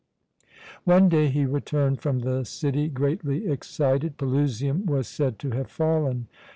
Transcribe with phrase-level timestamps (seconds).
[0.83, 4.17] One day he returned from the city greatly excited.
[4.17, 6.25] Pelusium was said to have fallen.